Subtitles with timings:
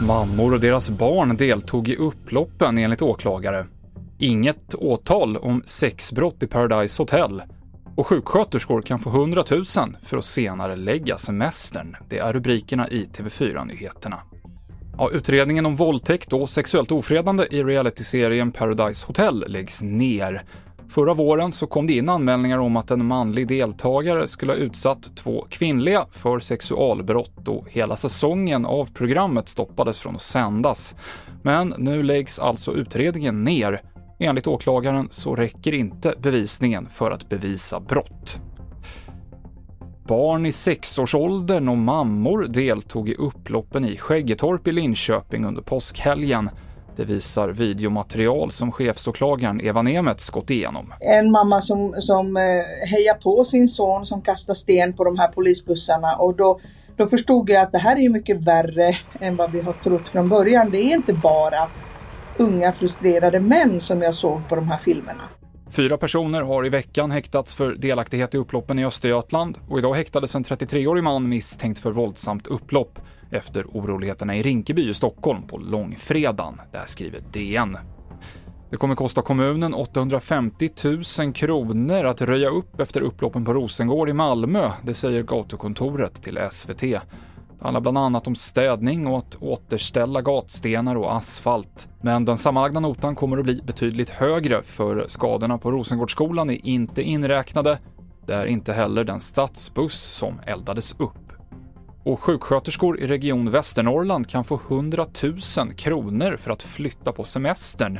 [0.00, 3.66] Mammor och deras barn deltog i upploppen enligt åklagare.
[4.18, 7.42] Inget åtal om sexbrott i Paradise Hotel.
[7.96, 9.64] Och sjuksköterskor kan få 100 000
[10.02, 11.96] för att senare lägga semestern.
[12.08, 14.20] Det är rubrikerna i TV4-nyheterna.
[14.98, 20.44] Ja, utredningen om våldtäkt och sexuellt ofredande i realityserien Paradise Hotel läggs ner.
[20.88, 25.16] Förra våren så kom det in anmälningar om att en manlig deltagare skulle ha utsatt
[25.16, 30.94] två kvinnliga för sexualbrott och hela säsongen av programmet stoppades från att sändas.
[31.42, 33.82] Men nu läggs alltså utredningen ner.
[34.18, 38.40] Enligt åklagaren så räcker inte bevisningen för att bevisa brott.
[40.06, 46.50] Barn i sexårsåldern och mammor deltog i upploppen i Skäggetorp i Linköping under påskhelgen.
[46.98, 50.94] Det visar videomaterial som chefsåklagaren Eva Nemets gått igenom.
[51.00, 52.42] En mamma som, som eh,
[52.88, 56.60] hejar på sin son som kastar sten på de här polisbussarna och då,
[56.96, 60.28] då förstod jag att det här är mycket värre än vad vi har trott från
[60.28, 60.70] början.
[60.70, 61.68] Det är inte bara
[62.36, 65.22] unga frustrerade män som jag såg på de här filmerna.
[65.70, 70.34] Fyra personer har i veckan häktats för delaktighet i upploppen i Östergötland och idag häktades
[70.34, 72.98] en 33-årig man misstänkt för våldsamt upplopp
[73.30, 76.60] efter oroligheterna i Rinkeby i Stockholm på långfredagen.
[76.72, 77.78] Det här skriver DN.
[78.70, 80.68] Det kommer kosta kommunen 850
[81.20, 86.38] 000 kronor att röja upp efter upploppen på Rosengård i Malmö, det säger gatukontoret till
[86.50, 86.82] SVT.
[87.58, 91.88] Det handlar bland annat om städning och att återställa gatstenar och asfalt.
[92.00, 97.02] Men den sammanlagda notan kommer att bli betydligt högre för skadorna på Rosengårdsskolan är inte
[97.02, 97.78] inräknade.
[98.26, 101.32] Det är inte heller den stadsbuss som eldades upp.
[102.04, 105.06] Och sjuksköterskor i Region Västernorrland kan få 100
[105.58, 107.98] 000 kronor för att flytta på semestern.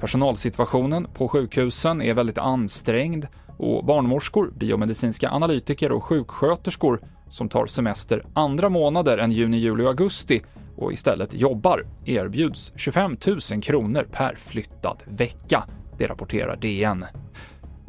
[0.00, 3.26] Personalsituationen på sjukhusen är väldigt ansträngd
[3.58, 9.88] och barnmorskor, biomedicinska analytiker och sjuksköterskor som tar semester andra månader än juni, juli och
[9.88, 10.42] augusti
[10.76, 13.16] och istället jobbar erbjuds 25
[13.52, 15.64] 000 kronor per flyttad vecka.
[15.98, 17.04] Det rapporterar DN.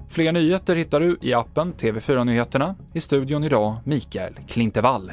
[0.09, 2.75] Fler nyheter hittar du i appen TV4 Nyheterna.
[2.93, 5.11] I studion idag Mikael Klintevall.